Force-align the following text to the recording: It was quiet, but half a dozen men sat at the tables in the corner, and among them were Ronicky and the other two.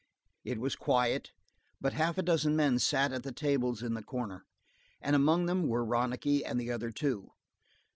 It 0.43 0.57
was 0.59 0.75
quiet, 0.75 1.31
but 1.79 1.93
half 1.93 2.17
a 2.17 2.23
dozen 2.23 2.55
men 2.55 2.79
sat 2.79 3.13
at 3.13 3.21
the 3.21 3.31
tables 3.31 3.83
in 3.83 3.93
the 3.93 4.01
corner, 4.01 4.47
and 4.99 5.15
among 5.15 5.45
them 5.45 5.67
were 5.67 5.85
Ronicky 5.85 6.43
and 6.43 6.59
the 6.59 6.71
other 6.71 6.89
two. 6.89 7.33